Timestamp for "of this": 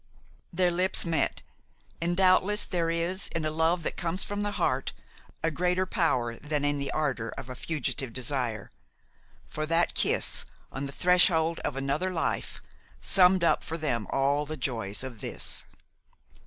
15.03-15.65